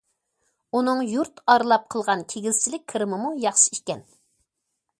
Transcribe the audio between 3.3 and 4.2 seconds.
ياخشى ئىكەن.